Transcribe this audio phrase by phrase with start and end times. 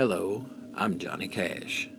[0.00, 1.90] Hello, I'm Johnny Cash.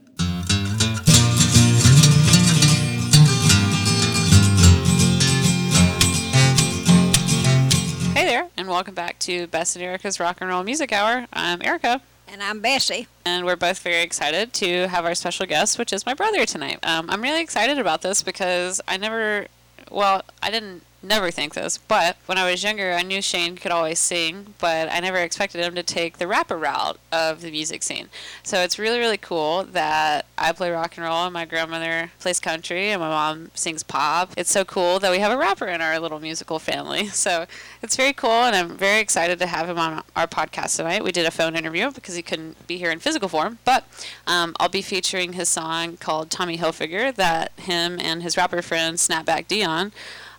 [8.14, 11.28] Hey there, and welcome back to Bess and Erica's Rock and Roll Music Hour.
[11.32, 13.08] I'm Erica, And I'm Bessie.
[13.26, 16.80] and we're both very excited to have our special guest, which is my brother tonight.
[16.84, 19.48] Um, I'm really excited about this because I never,
[19.90, 23.72] well, I didn't never think this, but when I was younger, I knew Shane could
[23.72, 27.84] always sing, but I never expected him to take the rapper route of the music
[27.84, 28.10] scene.
[28.44, 32.40] So it's really, really cool that I play rock and roll and my grandmother plays
[32.40, 34.32] country and my mom sings pop.
[34.38, 37.10] It's so cool that we have a rapper in our little musical family.
[37.22, 37.46] So
[37.84, 41.04] it's very cool, and I'm very excited to have him on our podcast tonight.
[41.04, 43.86] We did a phone interview because he couldn't be here in physical form, but
[44.26, 48.98] um, I'll be featuring his song called Tommy Hilfiger that him and his rapper friend
[48.98, 49.92] Snapback Dion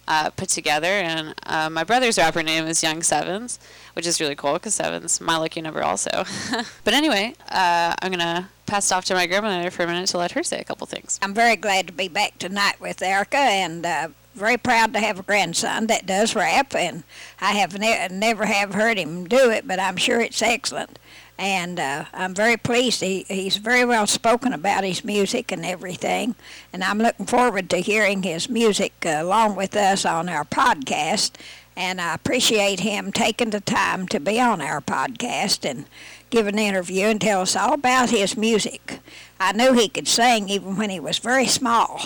[0.09, 0.88] uh, put together.
[0.88, 3.59] And uh, my brother's rapper name is Young Sevens,
[3.95, 6.25] which is really cool because Sevens my lucky number also.
[6.84, 10.19] but anyway, uh, I'm gonna pass it off to my grandmother for a minute to
[10.19, 11.19] let her say a couple things.
[11.23, 15.19] I'm very glad to be back tonight with Erica and uh, very proud to have
[15.19, 16.75] a grandson that does rap.
[16.75, 17.05] And
[17.41, 20.98] I have ne- never have heard him do it, but I'm sure it's excellent.
[21.43, 23.01] And uh, I'm very pleased.
[23.01, 26.37] He, he's very well spoken about his music and everything.
[26.73, 31.33] And I'm looking forward to hearing his music uh, along with us on our podcast.
[31.77, 35.87] And I appreciate him taking the time to be on our podcast and
[36.31, 39.01] give an interview and tell us all about his music.
[39.41, 42.03] I knew he could sing even when he was very small.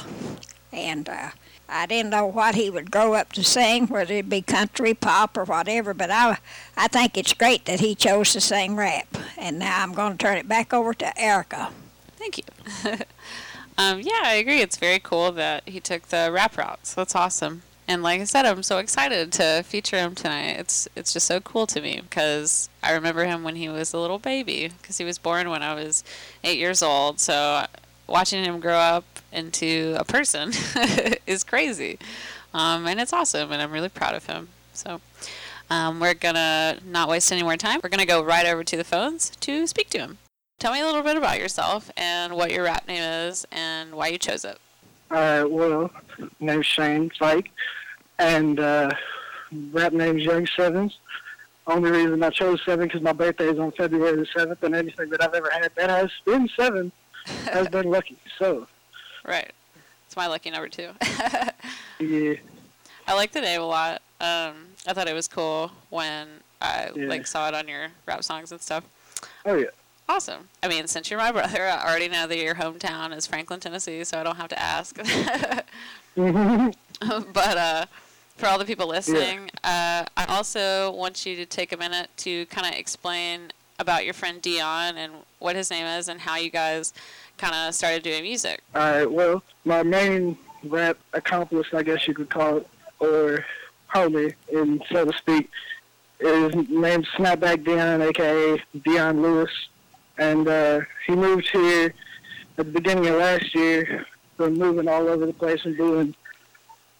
[0.73, 1.33] And uh,
[1.69, 5.37] I didn't know what he would grow up to sing, whether it be country, pop,
[5.37, 6.39] or whatever, but I,
[6.77, 9.17] I think it's great that he chose to sing rap.
[9.37, 11.71] And now I'm going to turn it back over to Erica.
[12.17, 12.45] Thank you.
[13.79, 14.61] um, yeah, I agree.
[14.61, 16.87] It's very cool that he took the rap route.
[16.87, 17.63] So that's awesome.
[17.89, 20.57] And like I said, I'm so excited to feature him tonight.
[20.59, 23.99] It's it's just so cool to me because I remember him when he was a
[23.99, 26.03] little baby because he was born when I was
[26.43, 27.21] eight years old.
[27.21, 27.67] So
[28.09, 30.53] watching him grow up into a person
[31.27, 31.99] is crazy,
[32.55, 33.53] um, and it's awesome.
[33.53, 34.49] And I'm really proud of him.
[34.73, 35.01] So
[35.71, 37.81] um, we're gonna not waste any more time.
[37.83, 40.19] We're gonna go right over to the phones to speak to him.
[40.59, 44.09] Tell me a little bit about yourself and what your rap name is and why
[44.09, 44.59] you chose it.
[45.11, 45.91] Uh, well,
[46.41, 47.51] name's Shane Fike,
[48.19, 48.91] and uh,
[49.73, 50.99] rap name's Young Sevens.
[51.67, 55.11] Only reason I chose seven because my birthday is on February the seventh, and anything
[55.11, 56.93] that I've ever had that has been seven
[57.53, 58.17] has been lucky.
[58.39, 58.67] So,
[59.27, 59.51] Right.
[60.07, 60.91] It's my lucky number too.
[62.01, 62.35] yeah,
[63.09, 64.03] I like the name a lot.
[64.21, 64.55] Um,
[64.87, 66.29] I thought it was cool when
[66.61, 67.07] I Yeah.
[67.09, 68.85] like saw it on your rap songs and stuff.
[69.45, 69.67] oh yeah,
[70.09, 70.49] Awesome.
[70.63, 74.05] I mean, since you're my brother, I already know that your hometown is Franklin, Tennessee,
[74.05, 74.97] so I don't have to ask.
[76.17, 76.75] Mhm.
[77.33, 77.87] but uh,
[78.37, 82.47] for all the people listening, uh, I also want you to take a minute to
[82.47, 86.49] kind of explain about your friend Dion and what his name is and how you
[86.51, 86.95] guys
[87.37, 88.63] kind of started doing music.
[88.75, 89.11] All right.
[89.11, 92.69] Well, my main rap accomplice, I guess you could call it,
[93.01, 93.45] or
[93.95, 95.51] homie, and so to speak,
[96.21, 99.51] is named Snapback Dion, aka Dion Lewis,
[100.19, 101.93] and uh, he moved here
[102.59, 104.07] at the beginning of last year.
[104.39, 106.15] Been moving all over the place and doing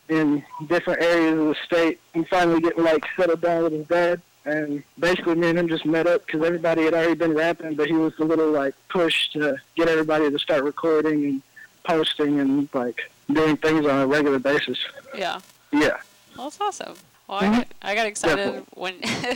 [0.09, 4.23] in different areas of the state, and finally getting like settled down with his dad.
[4.47, 7.89] And basically, me and him just met up because everybody had already been rapping, but
[7.89, 11.43] he was the little like push to get everybody to start recording and
[11.83, 14.79] posting and like doing things on a regular basis.
[15.17, 15.41] Yeah.
[15.73, 15.97] Yeah.
[16.37, 16.95] Well, that's awesome.
[17.27, 17.53] Well, I Mhm.
[17.57, 18.65] got, I got excited Definitely.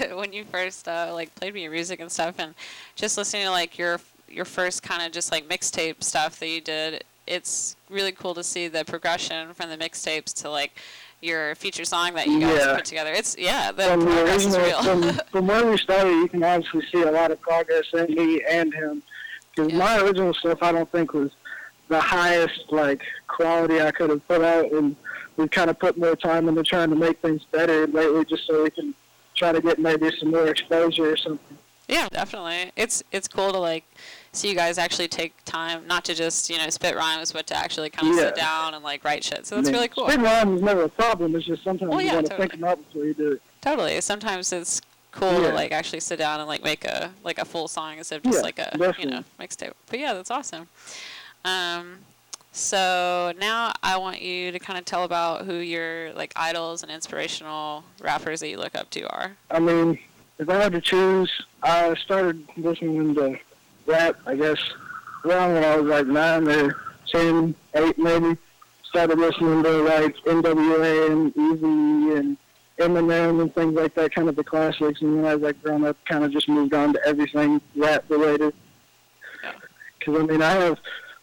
[0.08, 2.54] when when you first uh, like played me your music and stuff, and
[2.94, 6.60] just listening to like your your first kind of just like mixtape stuff that you
[6.60, 7.02] did.
[7.26, 10.76] It's really cool to see the progression from the mixtapes to like
[11.20, 12.76] your feature song that you guys Yeah.
[12.76, 13.12] put together.
[13.12, 14.82] It's yeah, the From the progress is real.
[14.82, 18.42] from, from where we started, you can obviously see a lot of progress in me
[18.48, 19.02] and him.
[19.54, 19.78] Because Yeah.
[19.78, 21.30] my original stuff, I don't think was
[21.88, 24.96] the highest like quality I could have put out, and
[25.36, 28.62] we kind of put more time into trying to make things better lately, just so
[28.62, 28.94] we can
[29.34, 31.58] try to get maybe some more exposure or something.
[31.88, 32.72] Yeah, definitely.
[32.76, 33.84] It's it's cool to like
[34.32, 37.56] see you guys actually take time not to just you know spit rhymes, but to
[37.56, 39.46] actually kind of sit down and like write shit.
[39.46, 40.08] So that's I mean, really cool.
[40.08, 41.34] Spit rhyme is never a problem.
[41.36, 42.48] It's just sometimes Well, you yeah, want to totally.
[42.48, 43.42] think them out before you do it.
[43.60, 44.00] Totally.
[44.00, 44.80] Sometimes it's
[45.12, 48.16] cool to like actually sit down and like make a like a full song instead
[48.18, 49.72] of just Yeah, like a you know mixtape.
[49.88, 50.68] But yeah, that's awesome.
[51.44, 51.98] Um,
[52.52, 56.90] so now I want you to kind of tell about who your like idols and
[56.90, 59.32] inspirational rappers that you look up to are.
[59.50, 59.98] I mean,
[60.38, 61.30] if I had to choose,
[61.62, 63.38] I started listening to
[63.90, 64.58] rap, I guess,
[65.24, 66.76] around when I was like nine or
[67.08, 68.36] ten, eight maybe.
[68.84, 72.36] Started listening to like NWA and Easy and
[72.78, 75.00] Eminem and things like that, kind of the classics.
[75.00, 78.54] And then as I grown up, kind of just moved on to everything rap related.
[79.98, 80.78] Because I mean, I have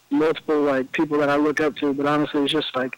[0.09, 2.97] multiple like people that I look up to, but honestly, it's just like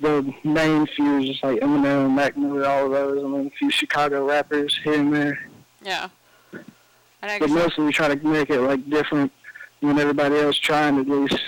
[0.00, 3.50] the main few is just like Eminem, Mac Miller, all of those, and then a
[3.50, 5.50] few Chicago rappers here and there.
[5.82, 6.08] Yeah.
[7.22, 9.32] But mostly we try to make it like different
[9.80, 11.40] than everybody else trying at least.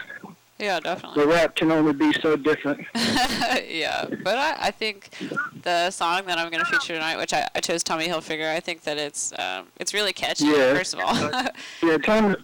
[0.58, 1.22] yeah, definitely.
[1.22, 2.80] The rap can only be so different.
[2.94, 5.10] yeah, but I, I think
[5.62, 8.60] the song that I'm going to feature tonight, which I, I chose Tommy Hilfiger, I
[8.60, 10.46] think that it's um, it's really catchy.
[10.46, 10.74] Yeah.
[10.74, 11.14] First of all,
[11.82, 12.36] Yeah, Tommy,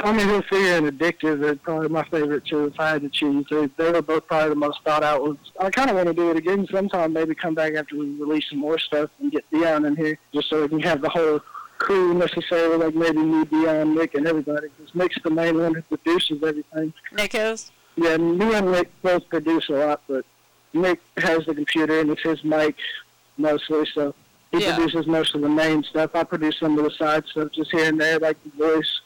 [0.00, 2.64] Tommy Hilfiger and Addictive are probably my favorite two.
[2.66, 5.38] If I had to choose, they, they were both probably the most thought out ones.
[5.60, 7.12] I kind of want to do it again sometime.
[7.12, 10.50] Maybe come back after we release some more stuff and get Dion in here, just
[10.50, 11.40] so we can have the whole
[11.84, 14.68] crew necessarily, like maybe me, Dion, Nick, and everybody.
[14.76, 16.94] Because Nick's the main one who produces everything.
[17.12, 17.70] Nick is.
[17.96, 20.24] Yeah, me and Nick both produce a lot, but
[20.72, 22.74] Nick has the computer and it's his mic
[23.36, 24.14] mostly, so
[24.50, 24.74] he Yeah.
[24.74, 26.10] produces most of the main stuff.
[26.14, 29.00] I produce some of the side stuff just here and there, like the voice.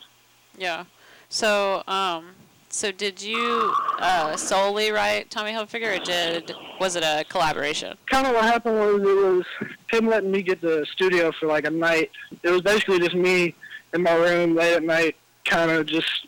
[0.57, 0.85] Yeah.
[1.29, 2.27] So, um,
[2.71, 7.97] so did you uh, solely write Tommy Hilfiger, or did was it a collaboration?
[8.07, 9.45] kind of what happened was it was
[9.91, 12.11] him letting me get the studio for like a night.
[12.43, 13.55] It was basically just me
[13.95, 16.27] in my room late at night, kind of just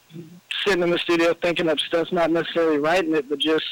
[0.65, 3.65] sitting in the studio thinking up stuff, not necessarily writing it, but just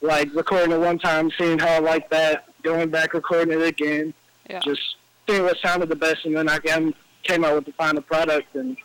[0.00, 4.14] like recording it one time, seeing how I like that, going back recording it again,
[4.48, 4.60] Yeah.
[4.60, 4.80] just
[5.28, 8.76] seeing what sounded the best, and then I came out with the final product, and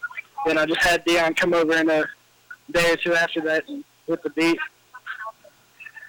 [0.46, 2.04] then I just had Dion come over in a
[2.71, 3.65] day or two after that
[4.07, 4.57] with the beat.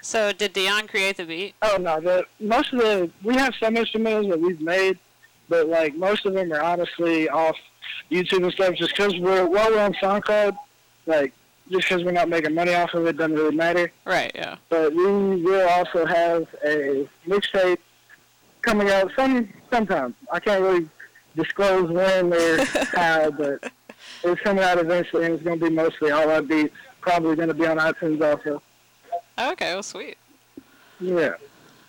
[0.01, 1.55] So did Dion create the beat?
[1.63, 4.99] Oh no, the most of the we have some instrumentals that we've made,
[5.49, 7.57] but like most of them are honestly off
[8.11, 8.75] YouTube and stuff.
[8.75, 10.57] Just because we're while we're on SoundCloud,
[11.07, 11.33] like
[11.71, 13.91] just because we're not making money off of it doesn't really matter.
[14.05, 14.31] Right.
[14.35, 14.57] Yeah.
[14.69, 17.79] But we will also have a mixtape
[18.61, 20.15] coming out some sometime.
[20.31, 20.89] I can't really
[21.37, 22.65] disclose when or
[22.95, 23.73] how, but
[24.25, 26.75] it's coming out eventually, and it's going to be mostly all our beats.
[27.01, 28.63] Probably going to be on iTunes also.
[29.39, 29.75] Okay.
[29.75, 30.17] Well, sweet.
[31.01, 31.35] Yeah.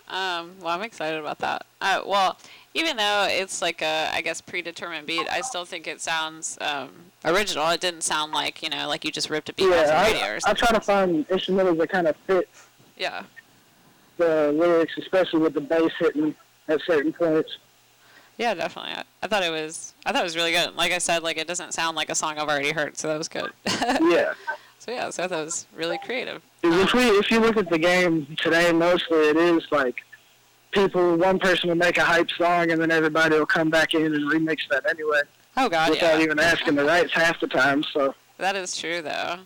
[0.08, 1.66] Um, well, I'm excited about that.
[1.82, 2.38] Uh, well,
[2.74, 6.90] even though it's like a, I guess, predetermined beat, I still think it sounds um,
[7.24, 7.68] original.
[7.70, 10.12] It didn't sound like, you know, like you just ripped a beat off Yeah, the
[10.12, 10.56] radio I, or I something.
[10.68, 12.50] try to find instrumentals that kind of fit
[12.98, 13.24] Yeah.
[14.18, 16.36] the lyrics, especially with the bass hitting
[16.68, 17.58] at certain points.
[18.38, 18.92] Yeah, definitely.
[18.92, 20.76] I, I thought it was, I thought it was really good.
[20.76, 23.18] Like I said, like it doesn't sound like a song I've already heard, so that
[23.18, 23.52] was good.
[24.02, 24.34] Yeah.
[24.80, 26.42] so yeah, so that was really creative.
[26.64, 29.96] if um, we if you look at the game today, mostly it is like
[30.72, 31.16] people.
[31.18, 34.32] One person will make a hype song, and then everybody will come back in and
[34.32, 35.22] remix that anyway,
[35.56, 36.24] Oh God, without yeah.
[36.24, 37.84] even asking the rights half the time.
[37.94, 39.38] So That is true though.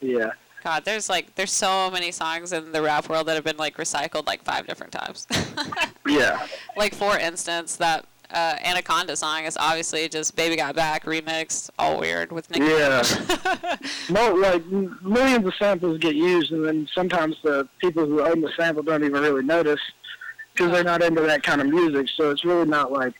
[0.00, 0.30] yeah.
[0.62, 3.76] God, there's like there's so many songs in the rap world that have been like
[3.76, 5.26] recycled like five different times.
[6.06, 6.46] Yeah.
[6.76, 12.00] like for instance, that uh, Anaconda song is obviously just "Baby Got Back" remixed, all
[12.00, 13.02] weird with Nicki Yeah.
[14.10, 14.64] Mo- like
[15.02, 19.04] millions of samples get used, and then sometimes the people who own the sample don't
[19.04, 19.80] even really notice
[20.52, 22.08] because they're not into that kind of music.
[22.16, 23.14] So it's really not like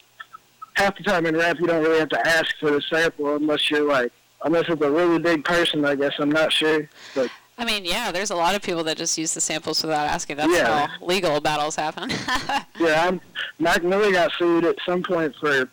[0.74, 3.70] half the time in rap you don't really have to ask for the sample unless
[3.70, 4.12] you're like
[4.44, 5.84] unless it's a really big person.
[5.84, 8.96] I guess I'm not sure, but I mean, yeah, there's a lot of people that
[8.96, 10.36] just use the samples without asking.
[10.36, 10.86] That's Yeah.
[10.88, 12.10] how legal battles happen.
[12.80, 13.20] yeah, I'm,
[13.58, 15.68] Mac Miller got sued at some point for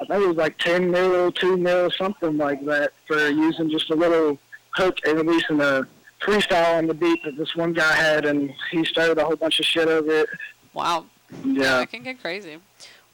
[0.00, 3.88] I think it was like ten mil, two mil, something like that for using just
[3.90, 4.38] a little
[4.74, 5.86] hook and releasing a
[6.20, 9.58] freestyle on the beat that this one guy had, and he started a whole bunch
[9.60, 10.28] of shit over it.
[10.74, 11.06] wow.
[11.44, 11.80] Yeah.
[11.80, 12.58] it can get crazy.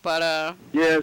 [0.02, 1.02] But uh, Yes.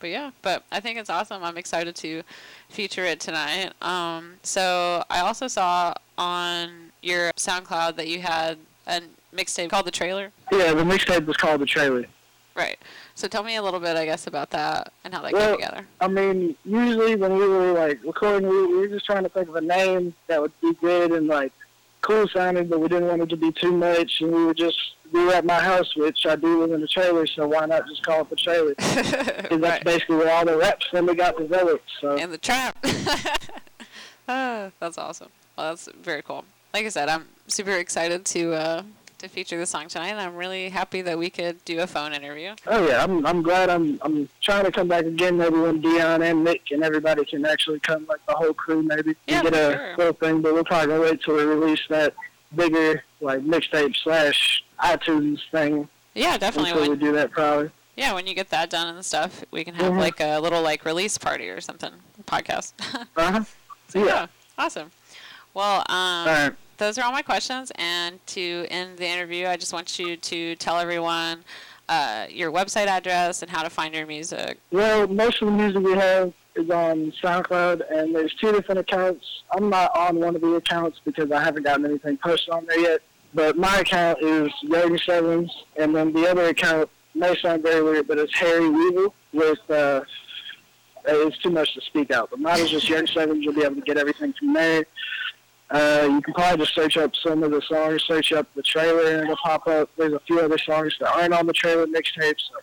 [0.00, 1.42] but yeah, but I think it's awesome.
[1.42, 2.22] I'm excited to
[2.68, 3.72] feature it tonight.
[3.82, 9.02] Um, so I also saw on your SoundCloud that you had a
[9.34, 10.32] mixtape called The Trailer.
[10.52, 12.06] Yeah, the mixtape was called The Trailer.
[12.54, 12.78] Right.
[13.14, 15.56] So tell me a little bit, I guess, about that and how that Well, came
[15.56, 15.86] together.
[16.00, 19.48] I mean, usually when we were like recording, we, we were just trying to think
[19.48, 21.52] of a name that would be good and like
[22.00, 24.22] cool sounding, but we didn't want it to be too much.
[24.22, 24.78] And we were just
[25.12, 27.86] we were at my house, which I do live in a trailer, so why not
[27.88, 28.74] just call it the trailer?
[29.46, 31.88] Because that's basically where all the raps really got developed.
[32.00, 32.76] So And the trap.
[34.28, 35.28] Ah, that's awesome.
[35.56, 36.44] Well, that's very cool.
[36.74, 38.82] Like I said, I'm super excited to uh,
[39.18, 42.12] to feature the song tonight, and I'm really happy that we could do a phone
[42.12, 42.54] interview.
[42.66, 45.38] oh yeah, I'm I'm glad I'm I'm trying to come back again.
[45.38, 49.14] Maybe when Dion and Nick and everybody can actually come, like the whole crew, maybe
[49.28, 49.94] Yeah, and get a sure.
[49.96, 50.42] little thing.
[50.42, 52.14] But we're probably gonna wait till we release that
[52.54, 56.70] bigger like mixtape slash iTunes thing Yeah, definitely.
[56.70, 57.70] until we When, do that probably.
[57.96, 59.98] yeah, when you get that done and stuff, we can have Mhm.
[59.98, 61.90] like a little like release party or something
[62.26, 62.72] podcast.
[63.16, 63.44] Uh huh.
[63.88, 64.26] so, yeah.
[64.58, 64.90] awesome.
[65.54, 66.52] Well, um, right.
[66.76, 67.72] those are all my questions.
[67.76, 71.44] And to end the interview, I just want you to tell everyone
[71.88, 74.58] uh, your website address and how to find your music.
[74.72, 79.24] Well, most of the music we have is on SoundCloud, and there's two different accounts.
[79.52, 82.80] I'm not on one of the accounts because I haven't gotten anything posted on there
[82.80, 83.02] yet.
[83.36, 88.08] But my account is Yogi Sevens, and then the other account may sound very weird,
[88.08, 89.70] but it's Harry Weevil with.
[89.70, 90.00] Uh,
[91.04, 93.44] it's too much to speak out, but mine is just Yogi Sevens.
[93.44, 94.86] You'll be able to get everything from there.
[95.70, 99.12] Uh, you can probably just search up some of the songs, search up the trailer,
[99.12, 99.90] and it'll pop up.
[99.98, 102.56] There's a few other songs that aren't on the trailer mixtape, so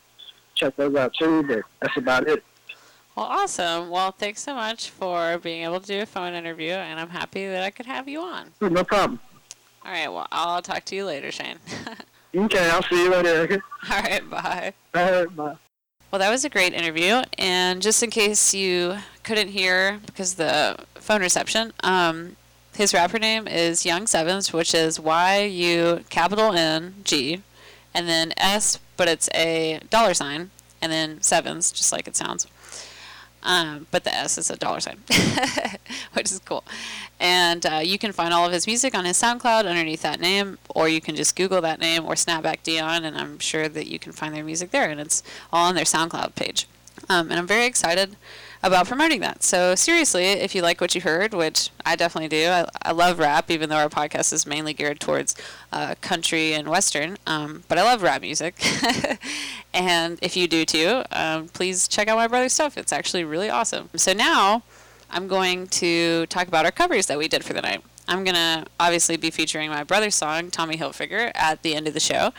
[0.55, 1.43] check those out too.
[1.43, 2.43] But that's about it.
[3.15, 3.91] Well, awesome.
[3.91, 7.45] Well, thanks so much for being able to do a phone interview, and I'm happy
[7.45, 8.53] that I could have you on.
[8.59, 9.19] No problem.
[9.85, 10.07] All right.
[10.07, 11.59] Well, I'll talk to you later, Shane.
[12.35, 13.61] Okay, I'll see you later, Erica.
[13.91, 14.27] All right.
[14.27, 14.73] Bye.
[14.95, 15.55] All right, bye.
[16.09, 17.21] Well, that was a great interview.
[17.37, 22.35] And just in case you couldn't hear because of the phone reception, um,
[22.75, 27.43] his rapper name is Young Sevens, which is Y U capital N G,
[27.93, 30.49] and then S, but it's a dollar sign,
[30.81, 32.47] and then sevens, just like it sounds.
[33.43, 34.99] Um, but the S is a dollar sign,
[36.13, 36.63] which is cool.
[37.19, 40.57] And uh, you can find all of his music on his SoundCloud underneath that name,
[40.69, 43.99] or you can just Google that name or Snapback Dion, and I'm sure that you
[43.99, 46.67] can find their music there, and it's all on their SoundCloud page.
[47.09, 48.15] Um, and I'm very excited
[48.63, 49.43] about promoting that.
[49.43, 53.19] So seriously, if you like what you heard, which I definitely do, I, I love
[53.19, 55.35] rap, even though our podcast is mainly geared towards
[55.73, 57.17] uh, country and western.
[57.27, 58.55] Um, but I love rap music,
[59.73, 62.77] and if you do too, um, please check out my brother's stuff.
[62.77, 63.89] It's actually really awesome.
[63.95, 64.63] So now
[65.09, 67.83] I'm going to talk about our covers that we did for the night.
[68.07, 71.99] I'm gonna obviously be featuring my brother's song Tommy Hilfiger at the end of the
[72.01, 72.33] show,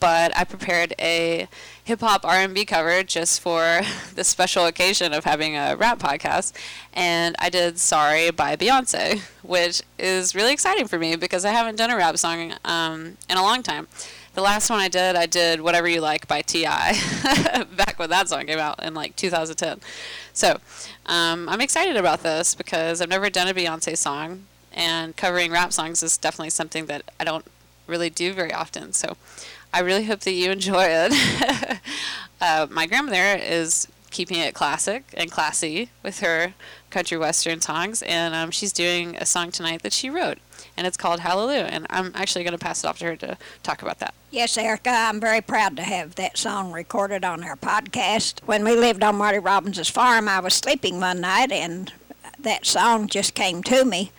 [0.00, 1.48] but I prepared a
[1.84, 3.80] hip hop R&B cover just for
[4.14, 6.52] the special occasion of having a rap podcast,
[6.92, 11.76] and I did "Sorry" by Beyonce, which is really exciting for me because I haven't
[11.76, 13.88] done a rap song um, in a long time.
[14.34, 17.64] The last one I did, I did "Whatever You Like" by T.I.
[17.76, 19.80] back when that song came out in like 2010.
[20.32, 20.58] So
[21.06, 25.72] um, I'm excited about this because I've never done a Beyonce song, and covering rap
[25.72, 27.44] songs is definitely something that I don't
[27.88, 28.92] really do very often.
[28.92, 29.16] So
[29.72, 31.80] I really hope that you enjoy it.
[32.40, 36.54] uh, my grandmother is keeping it classic and classy with her
[36.90, 40.38] country western songs, and um, she's doing a song tonight that she wrote,
[40.76, 41.68] and it's called Hallelujah.
[41.70, 44.14] And I'm actually going to pass it off to her to talk about that.
[44.30, 48.40] Yes, Erica, I'm very proud to have that song recorded on our podcast.
[48.46, 51.92] When we lived on Marty Robbins' farm, I was sleeping one night and
[52.38, 54.12] that song just came to me.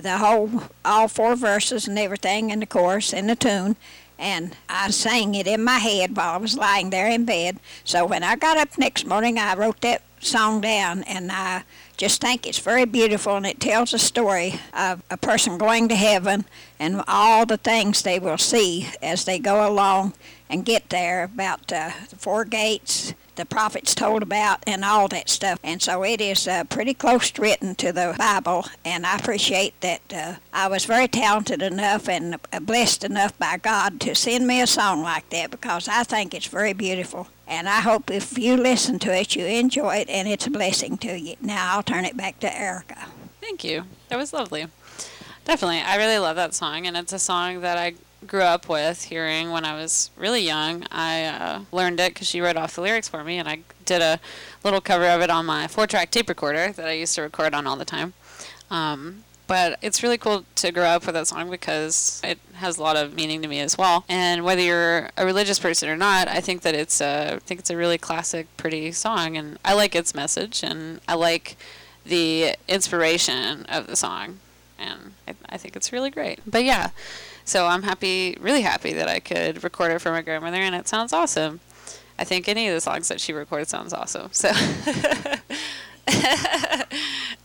[0.00, 3.76] The whole, all four verses and everything, and the chorus and the tune.
[4.18, 7.58] And I sang it in my head while I was lying there in bed.
[7.84, 11.64] So when I got up next morning, I wrote that song down and I
[11.96, 15.94] just think it's very beautiful and it tells a story of a person going to
[15.94, 16.44] heaven
[16.78, 20.14] and all the things they will see as they go along
[20.48, 25.28] and get there about uh, the four gates the prophets told about and all that
[25.28, 29.78] stuff and so it is uh, pretty close written to the bible and i appreciate
[29.80, 34.46] that uh, i was very talented enough and uh, blessed enough by god to send
[34.46, 38.36] me a song like that because i think it's very beautiful and I hope if
[38.38, 41.36] you listen to it, you enjoy it, and it's a blessing to you.
[41.40, 43.06] Now I'll turn it back to Erica.
[43.40, 43.84] Thank you.
[44.08, 44.66] That was lovely.
[45.44, 45.78] Definitely.
[45.78, 47.94] I really love that song, and it's a song that I
[48.26, 50.84] grew up with hearing when I was really young.
[50.90, 54.02] I uh, learned it because she wrote off the lyrics for me, and I did
[54.02, 54.20] a
[54.64, 57.54] little cover of it on my four track tape recorder that I used to record
[57.54, 58.14] on all the time.
[58.70, 62.82] Um, but it's really cool to grow up with that song because it has a
[62.82, 64.04] lot of meaning to me as well.
[64.08, 67.60] And whether you're a religious person or not, I think that it's a, I think
[67.60, 71.56] it's a really classic, pretty song, and I like its message, and I like
[72.04, 74.40] the inspiration of the song,
[74.78, 76.40] and I, I think it's really great.
[76.46, 76.90] But yeah,
[77.44, 80.88] so I'm happy, really happy that I could record it for my grandmother, and it
[80.88, 81.60] sounds awesome.
[82.18, 84.32] I think any of the songs that she recorded sounds awesome.
[84.32, 84.50] So.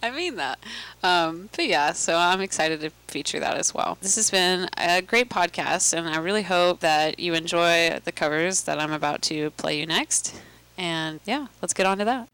[0.03, 0.59] I mean that.
[1.03, 3.97] Um, but yeah, so I'm excited to feature that as well.
[4.01, 8.63] This has been a great podcast, and I really hope that you enjoy the covers
[8.63, 10.39] that I'm about to play you next.
[10.77, 12.27] And yeah, let's get on to that.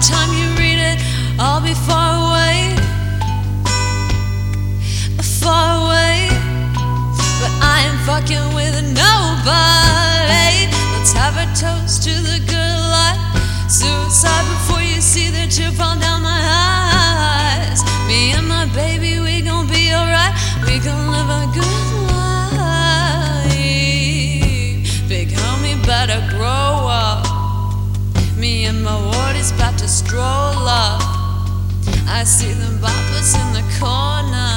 [0.00, 0.98] Time you read it,
[1.38, 2.76] I'll be far away.
[5.42, 6.28] Far away.
[7.40, 10.70] But I am fucking with nobody.
[10.94, 13.18] Let's have a toast to the good life.
[13.68, 17.82] Suicide before you see the tear fall down my eyes.
[18.06, 20.34] Me and my baby, we gon' be alright.
[20.66, 21.77] We gon' live a good
[30.18, 31.00] stroll up.
[32.08, 34.52] I see the boppers in the corner.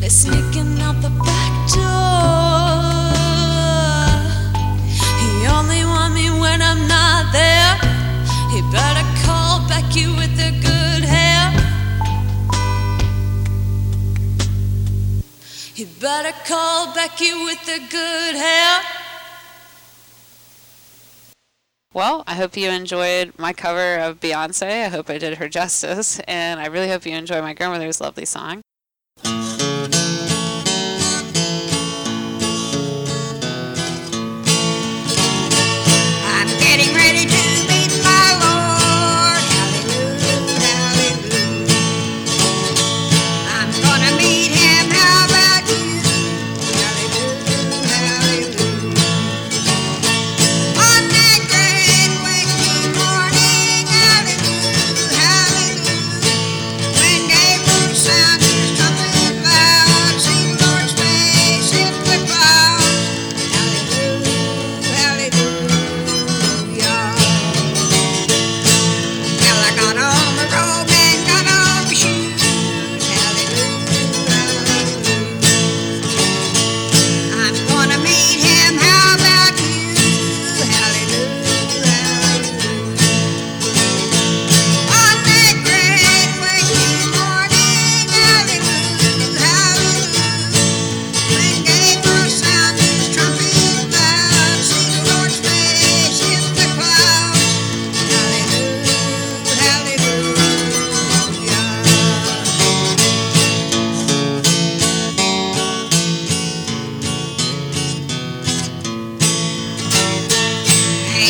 [0.00, 2.82] They're sneaking out the back door.
[5.22, 7.72] He only want me when I'm not there.
[8.52, 11.44] He better call Becky with the good hair.
[15.78, 19.01] He better call Becky with the good hair.
[21.94, 24.86] Well, I hope you enjoyed my cover of Beyonce.
[24.86, 28.24] I hope I did her justice, and I really hope you enjoy my grandmother's lovely
[28.24, 28.61] song.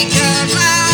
[0.04, 0.91] All dressed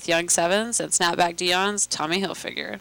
[0.00, 2.80] with Young Sevens and Snapback Dion's Tommy Hilfiger.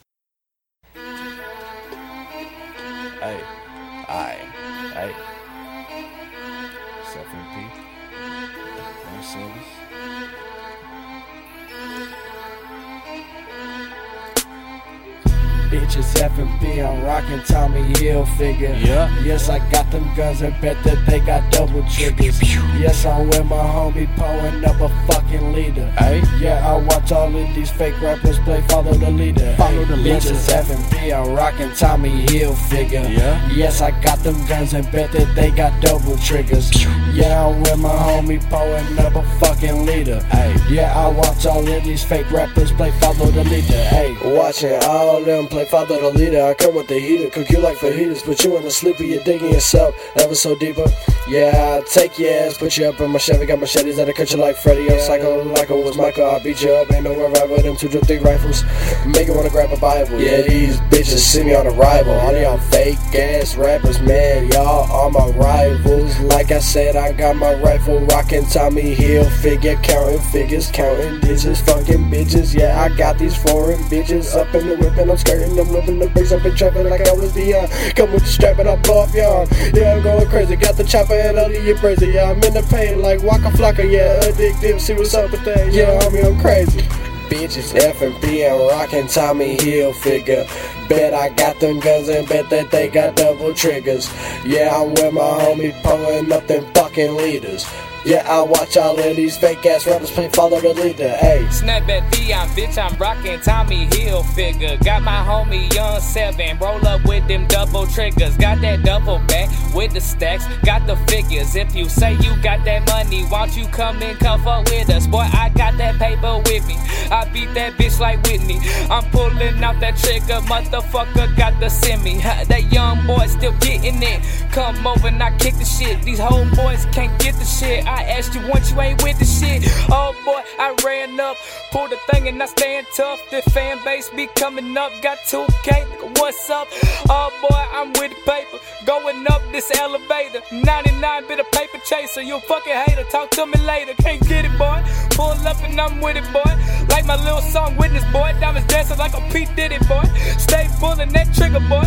[15.80, 18.86] Bitches F&B, I'm rockin' Tommy Hilfiger.
[18.86, 19.18] Yeah.
[19.22, 22.42] Yes, I got them guns and bet that they got double triggers.
[22.78, 25.90] Yes, I'm with my homie pulling up a fucking leader.
[25.92, 26.22] Hey.
[26.38, 29.56] Yeah, I watch all of these fake rappers play follow the leader.
[29.58, 30.20] Follow the leader.
[30.20, 33.18] Bitches F&B, I'm rockin' Tommy Hilfiger.
[33.18, 33.50] Yeah.
[33.50, 36.70] Yes, I got them guns and bet that they got double triggers.
[37.14, 40.20] Yeah, I'm with my homie pulling up a fucking leader.
[40.24, 40.56] Hey.
[40.70, 43.84] Yeah, I watch all of these fake rappers play follow the leader.
[43.86, 46.44] Hey, watching all them play father, the leader.
[46.44, 49.24] I come with the heater, cook you like fajitas, put you in the sleeper, you're
[49.24, 50.86] digging yourself ever so deeper.
[51.30, 54.32] Yeah, I take your ass, put you up in my Chevy, got machetes that'll cut
[54.32, 54.92] you like Freddy.
[54.92, 57.88] I'm psycho like I was Michael, I'll beat you up, ain't no revival, them two
[57.88, 58.64] drip three rifles.
[59.06, 60.20] Make it wanna grab a Bible.
[60.20, 62.14] Yeah, these bitches see me on arrival.
[62.14, 66.20] All y'all fake ass rappers, man, y'all are my rivals.
[66.22, 72.10] Like I said, I got my rifle rocking Tommy Hilfiger, counting figures, counting digits, fucking
[72.10, 72.58] bitches.
[72.58, 76.00] Yeah, I got these foreign bitches up in the whip and I'm skirting them, whipping
[76.00, 77.68] the bricks in traffic like I was Dion.
[77.94, 78.80] Come with the strap and I'll
[79.14, 79.48] y'all.
[79.76, 80.56] Yeah, I'm going crazy.
[80.56, 82.08] Got the chopper and I'll leave you crazy.
[82.08, 83.90] Yeah, I'm in the pain like Waka Flocka.
[83.90, 84.80] Yeah, addictive.
[84.80, 85.72] See what's up with that.
[85.72, 86.82] Yeah, homie, I'm crazy.
[87.30, 90.48] Bitches F and B and rockin' Tommy Hilfiger.
[90.90, 94.10] Bet I got them guns and bet that they got double triggers.
[94.44, 97.66] Yeah, I'm with my homie pulling up them fucking leaders.
[98.06, 101.10] Yeah, I watch all of these fake ass rappers play follow the leader.
[101.10, 101.46] Hey.
[101.50, 104.82] Snapback Dion, bitch, I'm rocking Tommy Hilfiger.
[104.86, 108.38] Got my homie Young Seven, roll up with them double triggers.
[108.38, 111.56] Got that double back with the stacks, got the figures.
[111.56, 115.06] If you say you got that money, won't you come and up with us?
[115.06, 116.76] Boy, I got that paper with me.
[117.12, 118.60] I beat that bitch like Whitney.
[118.90, 122.20] I'm pulling out that trigger, motherfucker got the semi.
[122.22, 124.22] That young boy still getting it.
[124.52, 126.02] Come over and I kick the shit.
[126.04, 127.86] These whole boys can't get the shit.
[127.88, 129.64] I asked you once, you ain't with the shit.
[129.90, 131.38] Oh boy, I ran up,
[131.72, 133.20] pulled the thing and I stand tough.
[133.32, 136.68] The fan base be coming up, got 2K, what's up?
[137.10, 140.42] Oh boy, I'm with the paper, going up this elevator.
[140.52, 143.04] 99 bit of paper chaser, you fucking hater.
[143.12, 144.84] Talk to me later, can't get it, boy.
[145.12, 146.52] Pull up and I'm with it, boy.
[146.90, 148.34] Like my little song, witness, boy.
[148.40, 149.46] Diamonds dancing like a P.
[149.56, 150.04] Diddy, boy.
[150.38, 151.84] Stay pulling that trigger, boy.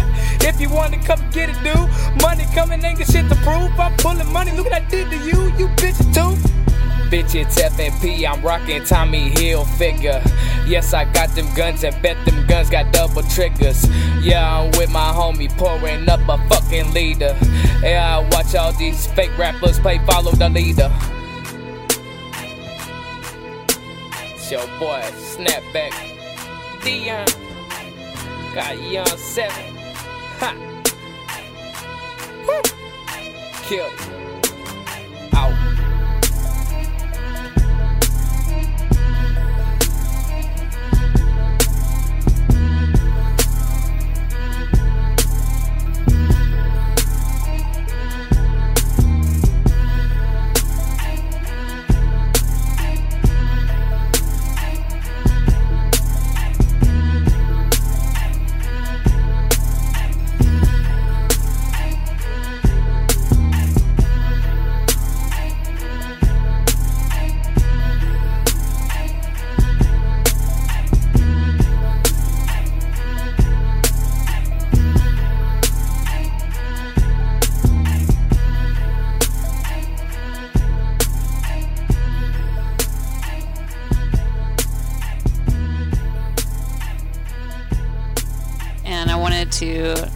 [0.47, 1.89] If you want to come get it, dude.
[2.21, 3.71] Money coming, ain't got shit to prove.
[3.79, 5.22] I'm pulling money, look what I did to you, you bitch too.
[7.33, 10.23] Bitch, it's FNP, I'm rocking Tommy Hilfiger.
[10.67, 13.87] Yes, I got them guns and bet them guns got double triggers.
[14.21, 17.37] Yeah, I'm with my homie pouring up a fucking leader.
[17.83, 20.93] Yeah, I watch all these fake rappers play follow the leader.
[24.35, 25.01] It's your boy,
[25.33, 25.93] Snapback
[26.85, 27.27] Dion.
[28.55, 29.75] Got young seven.
[30.39, 30.55] Ha!
[32.47, 32.63] Woo!
[33.65, 34.22] Killed.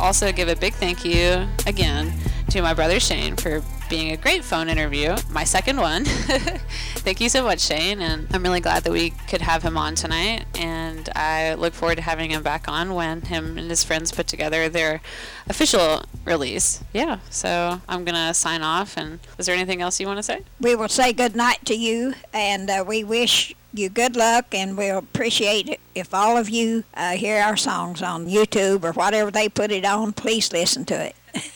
[0.00, 2.12] Also give a big thank you again
[2.50, 6.04] to my brother Shane for being a great phone interview, my second one.
[7.04, 8.00] thank you so much, Shane.
[8.00, 10.44] And I'm really glad that we could have him on tonight.
[10.59, 14.26] And I look forward to having him back on when him and his friends put
[14.26, 15.00] together their
[15.48, 16.82] official release.
[16.92, 18.96] Yeah, so I'm going to sign off.
[18.96, 20.40] And is there anything else you want to say?
[20.61, 24.76] We will say good night to you, and uh, we wish you good luck, and
[24.76, 29.30] we'll appreciate it if all of you uh, hear our songs on YouTube or whatever
[29.30, 30.12] they put it on.
[30.12, 31.16] Please listen to it.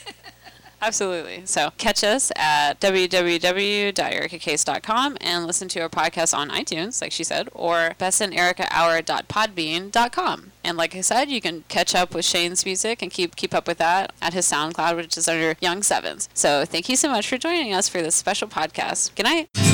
[0.82, 1.42] Absolutely.
[1.44, 7.50] So catch us at www.ericacase.com and listen to our podcast on iTunes, like she said,
[7.52, 10.52] or bestandericahour.podbean.com.
[10.64, 13.66] And like I said, you can catch up with Shane's music and keep keep up
[13.66, 16.28] with that at his SoundCloud, which is under Young Sevens.
[16.34, 19.14] So thank you so much for joining us for this special podcast.
[19.14, 19.69] Good night.